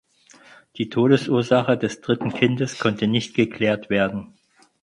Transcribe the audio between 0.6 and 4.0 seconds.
Die Todesursache des dritten Kindes konnte nicht geklärt